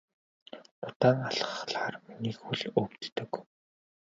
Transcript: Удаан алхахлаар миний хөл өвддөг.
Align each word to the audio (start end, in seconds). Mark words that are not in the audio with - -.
Удаан 0.87 1.19
алхахлаар 1.27 1.95
миний 2.05 2.35
хөл 2.41 2.61
өвддөг. 2.81 3.31